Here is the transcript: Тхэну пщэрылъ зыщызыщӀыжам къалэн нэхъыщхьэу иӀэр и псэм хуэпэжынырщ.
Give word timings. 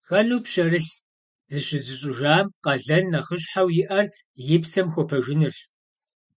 Тхэну 0.00 0.38
пщэрылъ 0.44 0.92
зыщызыщӀыжам 1.50 2.46
къалэн 2.64 3.04
нэхъыщхьэу 3.12 3.68
иӀэр 3.82 4.06
и 4.54 4.58
псэм 4.62 4.86
хуэпэжынырщ. 4.92 5.58